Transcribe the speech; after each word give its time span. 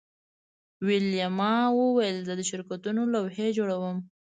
ویلما 0.87 1.55
وویل 1.79 2.17
زه 2.27 2.33
د 2.39 2.41
شرکتونو 2.49 3.01
لوحې 3.13 3.47
جوړوم 3.57 3.97